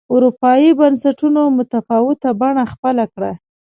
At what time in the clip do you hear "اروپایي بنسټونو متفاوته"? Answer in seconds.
0.13-2.29